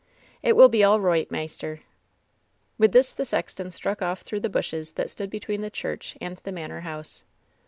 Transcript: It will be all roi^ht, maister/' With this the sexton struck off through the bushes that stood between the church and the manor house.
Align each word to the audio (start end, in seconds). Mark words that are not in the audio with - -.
It 0.41 0.55
will 0.55 0.67
be 0.67 0.83
all 0.83 0.99
roi^ht, 0.99 1.27
maister/' 1.27 1.81
With 2.79 2.91
this 2.91 3.13
the 3.13 3.23
sexton 3.23 3.69
struck 3.69 4.01
off 4.01 4.21
through 4.21 4.39
the 4.39 4.49
bushes 4.49 4.93
that 4.93 5.11
stood 5.11 5.29
between 5.29 5.61
the 5.61 5.69
church 5.69 6.17
and 6.19 6.37
the 6.37 6.51
manor 6.51 6.79
house. 6.81 7.23